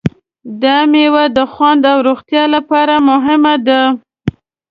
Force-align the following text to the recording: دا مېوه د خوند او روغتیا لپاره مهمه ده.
دا 0.61 0.77
مېوه 0.91 1.23
د 1.37 1.39
خوند 1.51 1.81
او 1.91 1.97
روغتیا 2.07 2.43
لپاره 2.55 2.95
مهمه 3.09 3.55
ده. 3.67 3.81